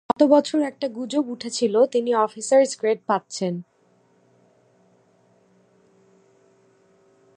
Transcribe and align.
গত 0.09 0.21
বছর 0.23 0.59
একটা 0.61 0.87
গুজব 0.87 1.25
উঠেছিল, 1.29 1.75
তিনি 1.85 2.11
অফিসার্স 2.15 2.71
গ্রেড 2.79 2.99
পাচ্ছেন। 3.07 3.53